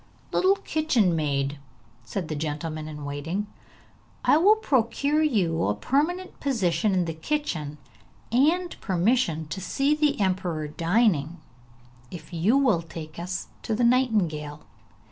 'Little 0.31 0.55
kitchen 0.55 1.15
maid,' 1.15 1.59
said 2.03 2.27
the 2.27 2.35
gentleman 2.35 2.87
in 2.87 3.05
waiting, 3.05 3.45
'I 4.25 4.37
will 4.37 4.55
procure 4.55 5.21
you 5.21 5.63
a 5.67 5.75
permanent 5.75 6.39
position 6.39 6.91
in 6.95 7.05
the 7.05 7.13
kitchen, 7.13 7.77
and 8.31 8.81
permission 8.81 9.45
to 9.49 9.61
see 9.61 9.93
the 9.93 10.19
emperor 10.19 10.67
dining, 10.67 11.37
if 12.09 12.33
you 12.33 12.57
will 12.57 12.81
take 12.81 13.19
us 13.19 13.49
to 13.61 13.75
the 13.75 13.83
nightingale. 13.83 14.63